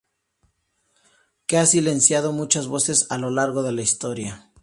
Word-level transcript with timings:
que 1.45 1.59
ha 1.59 1.67
silenciado 1.67 2.31
muchas 2.33 2.65
voces 2.65 3.05
a 3.11 3.19
lo 3.19 3.29
largo 3.29 3.61
de 3.61 3.71
la 3.71 3.83
historia 3.83 4.49